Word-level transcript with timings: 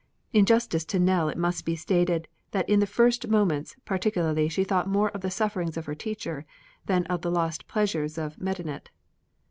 In 0.33 0.47
justice 0.47 0.83
to 0.85 0.97
Nell 0.99 1.29
it 1.29 1.37
must 1.37 1.63
be 1.63 1.75
stated 1.75 2.27
that 2.53 2.67
in 2.67 2.79
the 2.79 2.87
first 2.87 3.27
moments 3.27 3.75
particularly 3.85 4.49
she 4.49 4.63
thought 4.63 4.89
more 4.89 5.11
of 5.11 5.21
the 5.21 5.29
sufferings 5.29 5.77
of 5.77 5.85
her 5.85 5.93
teacher 5.93 6.43
than 6.87 7.05
of 7.05 7.21
the 7.21 7.29
lost 7.29 7.67
pleasures 7.67 8.17
in 8.17 8.33
Medinet. 8.39 8.89